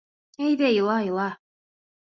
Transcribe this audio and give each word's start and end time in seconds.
—Әйҙә, 0.45 0.71
ила, 0.79 0.97
ила! 1.11 1.29